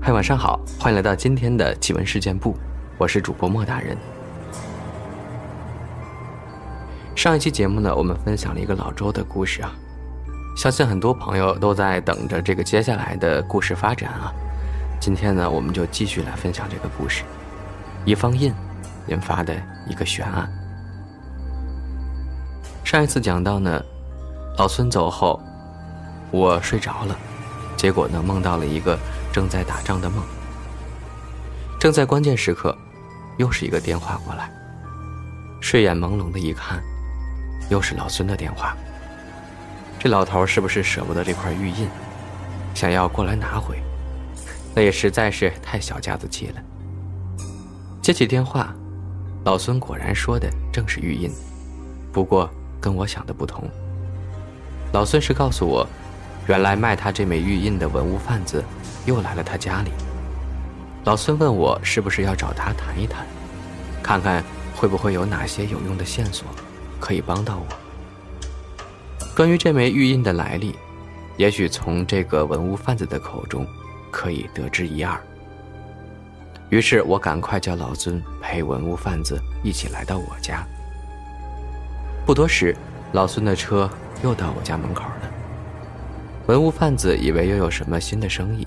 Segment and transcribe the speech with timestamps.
[0.00, 2.56] 嗨，晚上好，欢迎来到今天的奇闻事件部，
[2.98, 3.96] 我是主播莫大人。
[7.16, 9.72] 上一期节目呢，我们分享了一个老周的故事啊，
[10.56, 14.32] 相信很多朋友都在等着这个接下来的故事发展啊。
[15.00, 17.24] 今天呢，我们就继续来分享这个故事，
[18.04, 18.52] 一封印
[19.08, 19.54] 引发的
[19.88, 20.48] 一个悬案。
[22.84, 23.82] 上一次讲到呢，
[24.58, 25.40] 老孙走后，
[26.32, 27.16] 我睡着了，
[27.76, 28.98] 结果呢，梦到了一个。
[29.32, 30.22] 正在打仗的梦，
[31.80, 32.76] 正在关键时刻，
[33.38, 34.52] 又是一个电话过来。
[35.58, 36.82] 睡眼朦胧的一看，
[37.70, 38.76] 又是老孙的电话。
[39.98, 41.88] 这老头是不是舍不得这块玉印，
[42.74, 43.82] 想要过来拿回？
[44.74, 46.60] 那也实在是太小家子气了。
[48.02, 48.74] 接起电话，
[49.46, 51.30] 老孙果然说的正是玉印，
[52.12, 53.64] 不过跟我想的不同。
[54.92, 55.88] 老孙是告诉我。
[56.46, 58.64] 原来卖他这枚玉印的文物贩子
[59.06, 59.90] 又来了他家里。
[61.04, 63.26] 老孙问我是不是要找他谈一谈，
[64.02, 64.42] 看看
[64.74, 66.46] 会不会有哪些有用的线索
[67.00, 69.26] 可以帮到我。
[69.36, 70.74] 关于这枚玉印的来历，
[71.36, 73.66] 也许从这个文物贩子的口中
[74.10, 75.18] 可以得知一二。
[76.68, 80.66] 于是我赶快叫老孙陪文物贩子一起来到我家。
[82.24, 82.76] 不多时，
[83.12, 83.90] 老孙的车
[84.22, 85.21] 又到我家门口了。
[86.46, 88.66] 文物贩子以为又有什么新的生意，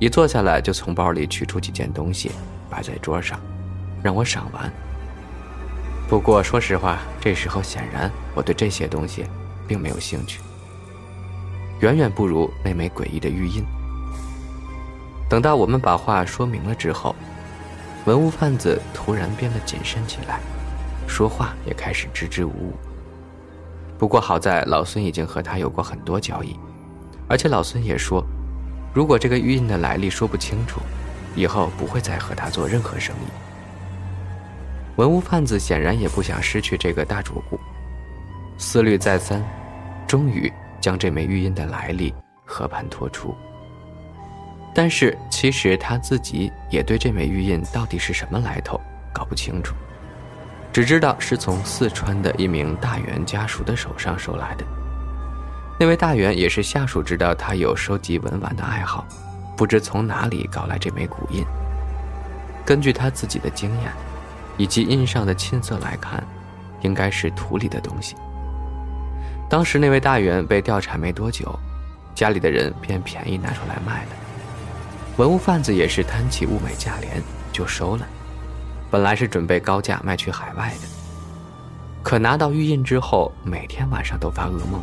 [0.00, 2.32] 一坐下来就从包里取出几件东西，
[2.68, 3.38] 摆在桌上，
[4.02, 4.70] 让我赏玩。
[6.08, 9.24] 不过说实话，这时候显然我对这些东西
[9.68, 10.40] 并没有兴趣，
[11.80, 13.64] 远远不如那枚诡异的玉印。
[15.28, 17.14] 等到我们把话说明了之后，
[18.04, 20.40] 文物贩子突然变得谨慎起来，
[21.06, 22.72] 说话也开始支支吾吾。
[23.96, 26.58] 不过好在老孙已经和他有过很多交易。
[27.28, 28.24] 而且老孙也说，
[28.94, 30.80] 如果这个玉印的来历说不清楚，
[31.34, 33.28] 以后不会再和他做任何生意。
[34.96, 37.58] 文物贩子显然也不想失去这个大主顾，
[38.56, 39.44] 思虑再三，
[40.06, 40.50] 终于
[40.80, 43.34] 将这枚玉印的来历和盘托出。
[44.74, 48.80] 但是其实他自己也对这枚玉印到底是什么来头
[49.12, 49.74] 搞不清楚，
[50.72, 54.64] 只知道是从四川的一名大员家属的手上收来的。
[55.78, 59.06] 那位大员也是下属知道他有收集文玩的爱好，
[59.56, 61.44] 不知从哪里搞来这枚古印。
[62.64, 63.92] 根据他自己的经验，
[64.56, 66.24] 以及印上的沁色来看，
[66.80, 68.16] 应该是土里的东西。
[69.50, 71.56] 当时那位大员被调查没多久，
[72.14, 74.10] 家里的人便便宜拿出来卖了。
[75.18, 77.22] 文物贩子也是贪起物美价廉，
[77.52, 78.06] 就收了。
[78.90, 80.88] 本来是准备高价卖去海外的，
[82.02, 84.82] 可拿到玉印之后，每天晚上都发噩梦。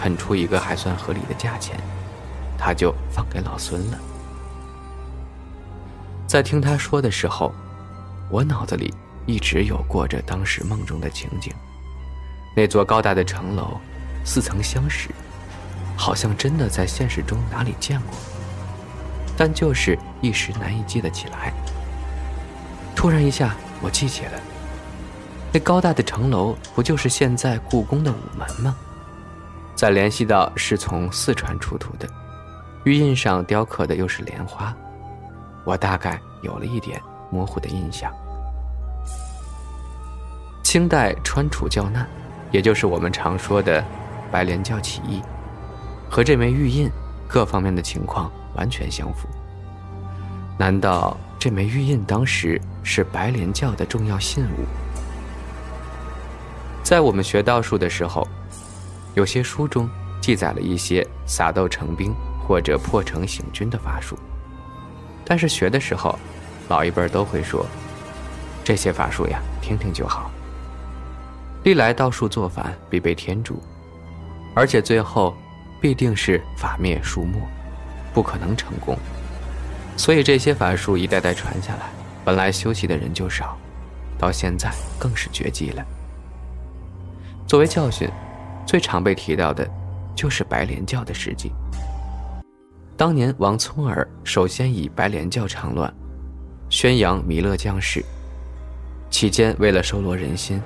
[0.00, 1.78] 肯出一个还算合理的价钱，
[2.56, 3.98] 他就放给老孙了。
[6.26, 7.52] 在听他说的时候，
[8.30, 8.94] 我脑子里
[9.26, 11.52] 一直有过着当时梦中的情景：
[12.56, 13.78] 那座高大的城楼，
[14.24, 15.10] 似曾相识，
[15.98, 18.16] 好像真的在现实中哪里见过，
[19.36, 21.52] 但就是一时难以记得起来。
[22.96, 24.40] 突然一下，我记起了，
[25.52, 28.74] 那高大的城楼不就是现在故宫的午门吗？
[29.80, 32.06] 再联系到是从四川出土的，
[32.84, 34.76] 玉印上雕刻的又是莲花，
[35.64, 38.12] 我大概有了一点模糊的印象。
[40.62, 42.06] 清代川楚教难，
[42.50, 43.82] 也就是我们常说的
[44.30, 45.22] 白莲教起义，
[46.10, 46.86] 和这枚玉印
[47.26, 49.26] 各方面的情况完全相符。
[50.58, 54.66] 难道这枚玉印当时是白莲教的重要信物？
[56.82, 58.28] 在我们学道术的时候。
[59.14, 59.88] 有些书中
[60.20, 62.14] 记载了一些撒豆成兵
[62.46, 64.16] 或者破城行军的法术，
[65.24, 66.18] 但是学的时候，
[66.68, 67.66] 老一辈都会说，
[68.62, 70.30] 这些法术呀，听听就好。
[71.64, 73.60] 历来道术做反必被天诛，
[74.54, 75.36] 而且最后
[75.80, 77.38] 必定是法灭术没，
[78.14, 78.96] 不可能成功。
[79.96, 81.90] 所以这些法术一代代传下来，
[82.24, 83.58] 本来修习的人就少，
[84.18, 85.84] 到现在更是绝迹了。
[87.46, 88.08] 作为教训。
[88.66, 89.68] 最常被提到的，
[90.14, 91.50] 就是白莲教的事迹。
[92.96, 95.92] 当年王聪儿首先以白莲教倡乱，
[96.68, 98.04] 宣扬弥勒降世，
[99.10, 100.60] 期间为了收罗人心，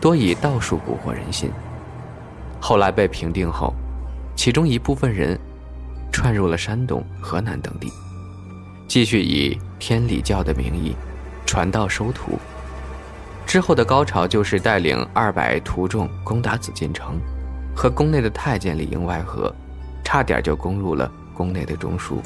[0.00, 1.50] 多以道术蛊惑人心。
[2.60, 3.74] 后来被平定后，
[4.34, 5.38] 其中一部分人
[6.12, 7.90] 窜入了山东、河南等地，
[8.86, 10.94] 继续以天理教的名义
[11.46, 12.38] 传道收徒。
[13.46, 17.18] 之后的高潮就是带领二百徒众攻打紫禁城，
[17.74, 19.54] 和宫内的太监里应外合，
[20.02, 22.16] 差点就攻入了宫内的中枢。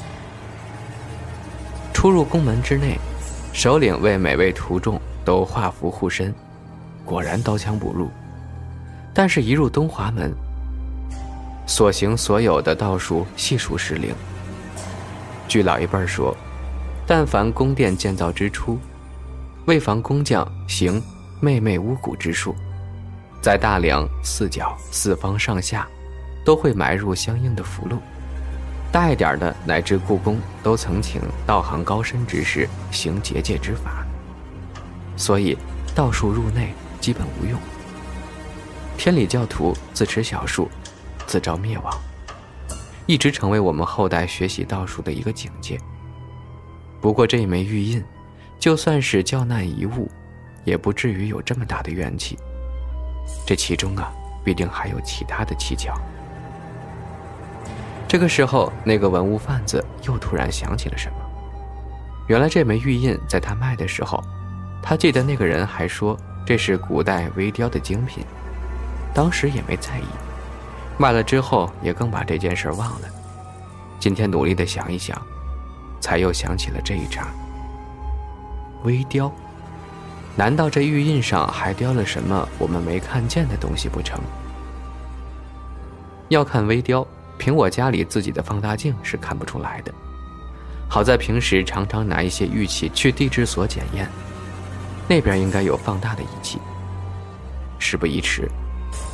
[1.93, 2.97] 出入宫门之内，
[3.53, 6.33] 首领为每位徒众都画符护身，
[7.05, 8.09] 果然刀枪不入。
[9.13, 10.33] 但是，一入东华门，
[11.67, 14.15] 所行所有的道术悉数失灵。
[15.47, 16.35] 据老一辈说，
[17.05, 18.79] 但凡宫殿建造之初，
[19.65, 21.01] 为防工匠行
[21.39, 22.55] 媚媚巫蛊之术，
[23.41, 25.87] 在大梁四角、四方上下，
[26.43, 27.99] 都会埋入相应的符箓。
[28.91, 34.03] 大一点的，乃至故宫都曾请道行高深之士行结界之法。
[35.15, 35.55] 所以，
[35.93, 37.59] 道术入内基本无用。
[38.97, 40.69] 天理教徒自持小术，
[41.27, 41.93] 自招灭亡，
[43.05, 45.79] 一直成为我们后代学习道术的一个警戒。
[46.99, 48.03] 不过这一枚玉印。
[48.61, 50.07] 就算是教难一物，
[50.63, 52.37] 也不至于有这么大的怨气。
[53.43, 54.13] 这其中啊，
[54.43, 55.99] 必定还有其他的蹊跷。
[58.07, 61.15] 这个时候，那个文物贩子又突然想起了什么。
[62.27, 64.23] 原来这枚玉印在他卖的时候，
[64.79, 66.15] 他记得那个人还说
[66.45, 68.23] 这是古代微雕的精品，
[69.11, 70.05] 当时也没在意。
[70.99, 73.07] 卖了之后，也更把这件事忘了。
[73.99, 75.19] 今天努力的想一想，
[75.99, 77.25] 才又想起了这一茬。
[78.83, 79.31] 微雕，
[80.35, 84.19] 难道这玉印上还雕了什么我们没看见的东西不成？
[86.29, 87.05] 要看微雕，
[87.37, 89.93] 凭我家里自己的放大镜是看不出来的。
[90.87, 94.09] 好在平时常常拿一些玉器去地质所检验，
[95.07, 96.59] 那边应该有放大的仪器。
[97.79, 98.49] 事不宜迟，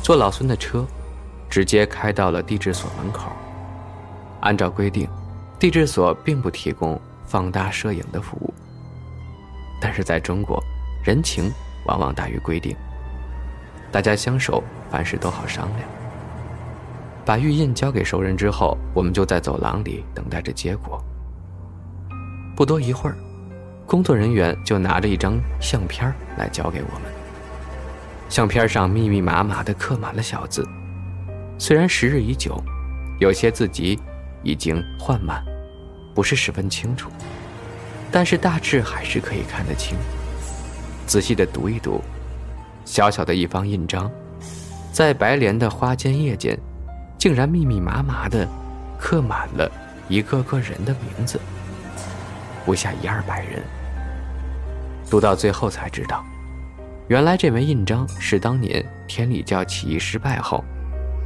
[0.02, 0.86] 坐老孙的车，
[1.48, 3.30] 直接开到了地质所门口。
[4.40, 5.08] 按照规定，
[5.58, 8.54] 地质所并不提供放大摄影的服务。
[9.80, 10.62] 但是在中国，
[11.04, 11.52] 人情
[11.86, 12.76] 往往大于规定。
[13.90, 15.88] 大家相守，凡事都好商量。
[17.24, 21.02] 把玉印交给熟人之后，我们就在走廊里等待着结果。
[22.56, 23.16] 不多一会儿，
[23.86, 27.10] 工作人员就拿着一张相片来交给我们。
[28.28, 30.66] 相片上密密麻麻地刻满了小字，
[31.58, 32.62] 虽然时日已久，
[33.20, 33.98] 有些字迹
[34.42, 35.42] 已经换满，
[36.14, 37.10] 不是十分清楚。
[38.10, 39.96] 但是大致还是可以看得清。
[41.06, 42.02] 仔细的读一读，
[42.84, 44.10] 小小的一方印章，
[44.92, 46.58] 在白莲的花间叶间，
[47.18, 48.46] 竟然密密麻麻的
[48.98, 49.70] 刻满了
[50.08, 51.40] 一个个人的名字，
[52.64, 53.62] 不下一二百人。
[55.10, 56.22] 读到最后才知道，
[57.08, 60.62] 原来这枚印章是当年天理教起义失败后，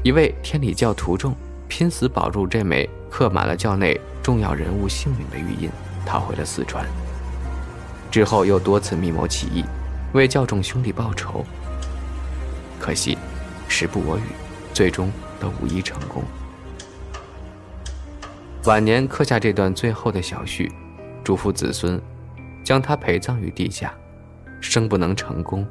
[0.05, 1.35] 一位天理教徒众
[1.67, 5.69] 拼死保住这枚刻满了教内重要人物姓名的玉印。
[6.05, 6.87] 逃回了四川，
[8.11, 9.65] 之后又多次密谋起义，
[10.13, 11.45] 为教众兄弟报仇。
[12.79, 13.17] 可惜，
[13.69, 14.23] 时不我与，
[14.75, 16.23] 最终都无一成功。
[18.65, 20.71] 晚年刻下这段最后的小序，
[21.25, 22.01] 嘱咐子孙，
[22.65, 23.93] 将他陪葬于地下，
[24.61, 25.67] 生不能成功，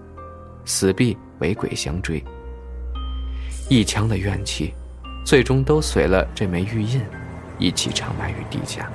[0.66, 2.24] 死必为鬼相追。
[3.70, 4.74] 一腔的怨气，
[5.26, 7.02] 最终都随了这枚玉印，
[7.58, 8.92] 一起长埋于地下。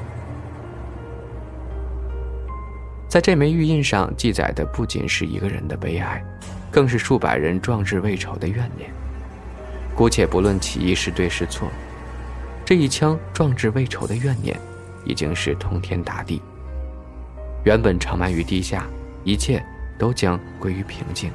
[3.16, 6.22] 在这枚玉印上记载的不仅是一个人的悲哀，
[6.70, 8.90] 更是数百人壮志未酬的怨念。
[9.94, 11.66] 姑且不论起义是对是错，
[12.62, 14.54] 这一腔壮志未酬的怨念，
[15.06, 16.42] 已经是通天大地。
[17.64, 18.86] 原本长埋于地下，
[19.24, 19.64] 一切
[19.98, 21.30] 都将归于平静。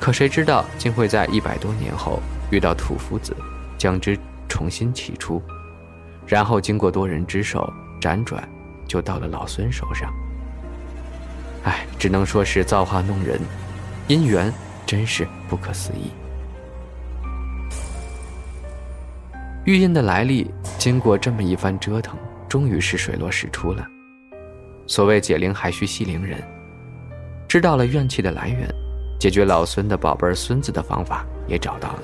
[0.00, 2.20] 可谁知道，竟会在一百多年后
[2.50, 3.36] 遇到土夫子，
[3.78, 4.18] 将之
[4.48, 5.40] 重新起出，
[6.26, 8.42] 然后经过多人之手辗转，
[8.88, 10.12] 就到了老孙手上。
[11.66, 13.40] 唉，只能说是造化弄人，
[14.06, 14.52] 姻缘
[14.86, 16.12] 真是不可思议。
[19.64, 22.16] 玉印的来历，经过这么一番折腾，
[22.48, 23.84] 终于是水落石出了。
[24.86, 26.40] 所谓解铃还需系铃人，
[27.48, 28.72] 知道了怨气的来源，
[29.18, 32.02] 解决老孙的宝贝孙子的方法也找到了，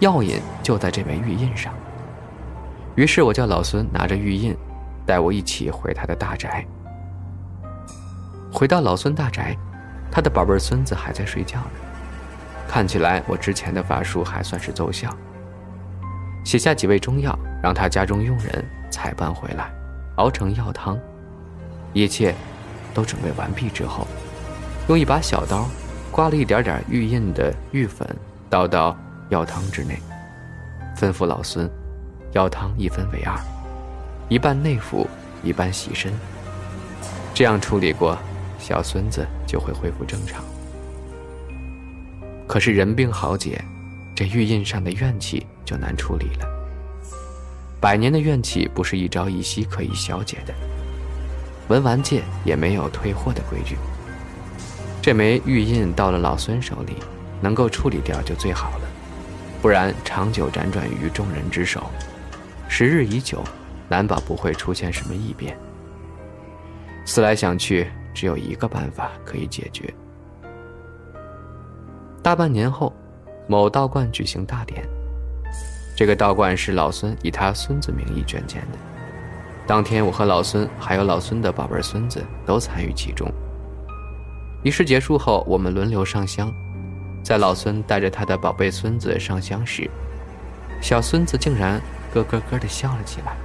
[0.00, 1.72] 药引就在这枚玉印上。
[2.94, 4.54] 于是我叫老孙拿着玉印，
[5.06, 6.62] 带我一起回他的大宅。
[8.52, 9.56] 回到老孙大宅，
[10.10, 11.70] 他的宝贝孙子还在睡觉呢。
[12.68, 15.14] 看起来我之前的法术还算是奏效。
[16.44, 19.70] 写下几味中药，让他家中佣人采办回来，
[20.16, 20.98] 熬成药汤。
[21.92, 22.34] 一切
[22.94, 24.06] 都准备完毕之后，
[24.88, 25.68] 用一把小刀
[26.10, 28.06] 刮了一点点玉印的玉粉，
[28.48, 28.96] 倒到
[29.28, 30.00] 药汤之内，
[30.96, 31.68] 吩咐老孙：
[32.32, 33.36] 药汤一分为二，
[34.28, 35.08] 一半内服，
[35.42, 36.12] 一半洗身。
[37.34, 38.16] 这样处理过，
[38.60, 40.44] 小孙子就会恢复正常。
[42.46, 43.64] 可是人病好解，
[44.14, 46.46] 这玉印上的怨气就难处理了。
[47.80, 50.54] 百年的怨气不是一朝一夕可以消解的。
[51.68, 53.76] 文玩界也没有退货的规矩。
[55.00, 56.96] 这枚玉印到了老孙手里，
[57.40, 58.88] 能够处理掉就最好了，
[59.62, 61.88] 不然长久辗转于众人之手，
[62.68, 63.42] 时日已久，
[63.88, 65.56] 难保不会出现什么异变。
[67.06, 69.92] 思来想去，只有一个办法可以解决。
[72.22, 72.92] 大半年后，
[73.46, 74.86] 某道观举行大典，
[75.96, 78.78] 这个道观是老孙以他孙子名义捐建的。
[79.66, 83.30] 当天，我和老孙还有老孙的宝贝孙子都参与其中。
[84.62, 86.52] 仪式结束后，我们轮流上香。
[87.22, 89.88] 在老孙带着他的宝贝孙子上香时，
[90.82, 91.80] 小孙子竟然
[92.12, 93.36] 咯咯咯地笑了起来。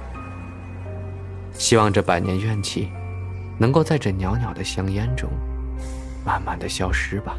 [1.52, 2.90] 希望这百年怨气，
[3.58, 5.30] 能够在这袅袅的香烟中，
[6.24, 7.36] 慢慢的消失吧。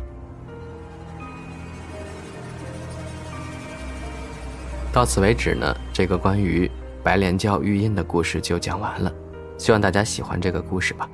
[4.92, 6.70] 到此为止呢，这个关于。
[7.04, 9.10] 白莲教玉印的故事就讲完了，
[9.58, 11.08] 希望大家喜欢这个故事吧。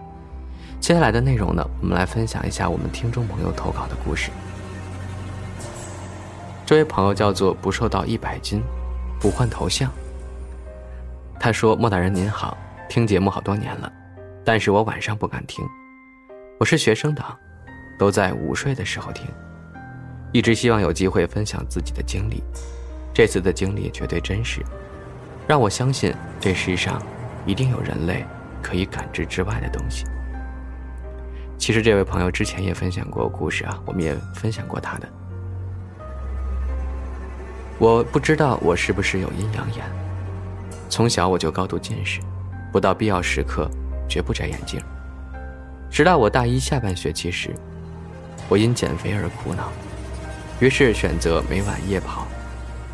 [0.79, 4.31] 接下来的内容呢，我们来分享一下我们听众朋友投稿的故事。
[6.65, 8.63] 这位朋友叫做不瘦到一百斤，
[9.19, 9.91] 不换头像。
[11.39, 12.57] 他说：“莫大人您好，
[12.89, 13.93] 听节目好多年了，
[14.45, 15.65] 但是我晚上不敢听，
[16.59, 17.33] 我是学生党，
[17.97, 19.25] 都在午睡的时候听，
[20.33, 22.43] 一直希望有机会分享自己的经历，
[23.13, 24.61] 这次的经历绝对真实。”
[25.47, 27.01] 让我相信，这世上
[27.45, 28.25] 一定有人类
[28.61, 30.05] 可以感知之外的东西。
[31.57, 35.07] 其实，这位朋友之前也分享过故事啊，我们也分享过他的。
[37.79, 39.85] 我不知道我是不是有阴阳眼，
[40.89, 42.19] 从小我就高度近视，
[42.73, 43.69] 不到必要时刻
[44.07, 44.81] 绝不摘眼镜。
[45.89, 47.53] 直到我大一下半学期时，
[48.49, 49.71] 我因减肥而苦恼，
[50.59, 52.25] 于是选择每晚夜跑，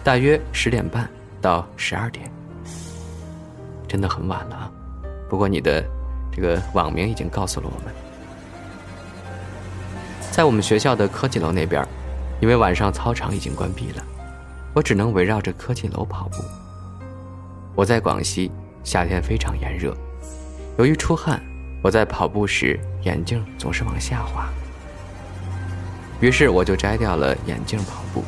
[0.03, 1.09] 大约十点半
[1.41, 2.29] 到十二点。
[3.87, 4.71] 真的很晚了！
[5.27, 5.83] 不过你的
[6.31, 7.93] 这个网名已经告诉了我们，
[10.29, 11.83] 在我们学校的科技楼那边，
[12.39, 14.03] 因为晚上操场已经关闭了，
[14.75, 16.43] 我只能围绕着科技楼跑步。
[17.75, 18.51] 我在广西，
[18.83, 19.95] 夏天非常炎热，
[20.79, 21.41] 由于出汗，
[21.81, 24.47] 我在跑步时眼镜总是往下滑，
[26.21, 28.23] 于是我就摘掉了眼镜跑步。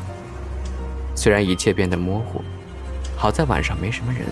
[1.16, 2.42] 虽然一切变得模糊，
[3.16, 4.24] 好在晚上没什么人。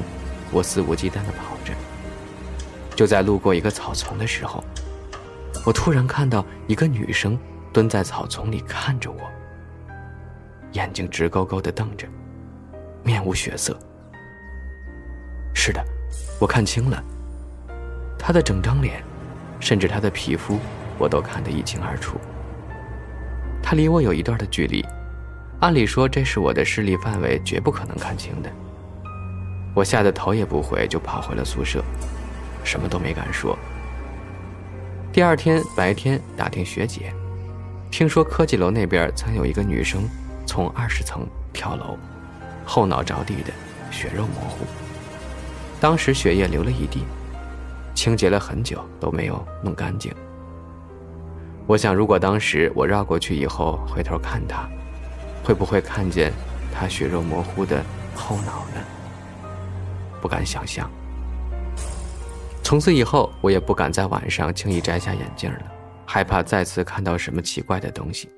[0.52, 1.74] 我肆无忌惮地跑着，
[2.94, 4.62] 就在路过一个草丛的时候，
[5.66, 7.40] 我突然看到一个女生
[7.72, 9.20] 蹲在草丛里看着我，
[10.74, 12.06] 眼睛直勾勾地瞪着，
[13.02, 13.80] 面无血色。
[15.54, 15.82] 是的，
[16.38, 17.02] 我看清了，
[18.20, 19.02] 她的整张脸，
[19.60, 20.60] 甚至她的皮肤，
[21.00, 22.20] 我都看得一清二楚。
[23.64, 24.86] 她离我有一段的距离，
[25.62, 28.50] 按理说这是我的视力范围，绝不可能看清的。
[29.74, 31.84] 我吓得头也不回，就跑回了宿舍，
[32.64, 33.58] 什么都没敢说。
[35.12, 37.14] 第二天白天打听学姐，
[37.90, 40.04] 听说科技楼那边曾有一个女生
[40.46, 41.98] 从二十层跳楼，
[42.66, 43.52] 后脑着地的，
[43.92, 44.66] 血肉模糊，
[45.80, 47.04] 当时血液流了一地，
[48.00, 50.10] 清洁了很久都没有弄干净。
[51.68, 54.70] 我想，如果当时我绕过去以后回头看他，
[55.44, 56.32] 会不会看见
[56.74, 57.84] 他血肉模糊的
[58.16, 58.82] 后脑呢？
[60.22, 60.90] 不敢想象。
[62.64, 65.64] 从此以后，我也不敢在晚上轻易摘下眼镜了，
[66.06, 68.30] 害怕再次看到什么奇怪的东西。